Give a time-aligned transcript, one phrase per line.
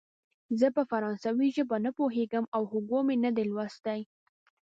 [0.59, 3.99] زه پر فرانسوي ژبه نه پوهېږم او هوګو مې نه دی لوستی.